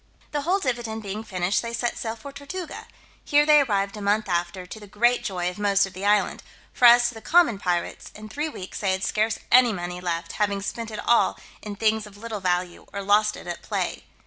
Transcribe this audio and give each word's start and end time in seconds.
The 0.31 0.41
whole 0.41 0.57
dividend 0.57 1.03
being 1.03 1.23
finished, 1.23 1.61
they 1.61 1.73
set 1.73 1.95
sail 1.95 2.15
for 2.15 2.31
Tortuga: 2.31 2.87
here 3.23 3.45
they 3.45 3.61
arrived 3.61 3.95
a 3.95 4.01
month 4.01 4.27
after, 4.27 4.65
to 4.65 4.79
the 4.79 4.87
great 4.87 5.23
joy 5.23 5.47
of 5.47 5.59
most 5.59 5.85
of 5.85 5.93
the 5.93 6.07
island; 6.07 6.41
for 6.73 6.85
as 6.85 7.09
to 7.09 7.13
the 7.13 7.21
common 7.21 7.59
pirates, 7.59 8.11
in 8.15 8.27
three 8.27 8.49
weeks 8.49 8.79
they 8.79 8.93
had 8.93 9.03
scarce 9.03 9.37
any 9.51 9.71
money 9.73 10.01
left, 10.01 10.31
having 10.31 10.63
spent 10.63 10.89
it 10.89 10.97
all 11.05 11.37
in 11.61 11.75
things 11.75 12.07
of 12.07 12.17
little 12.17 12.39
value, 12.39 12.87
or 12.91 13.03
lost 13.03 13.37
it 13.37 13.45
at 13.45 13.61
play. 13.61 14.05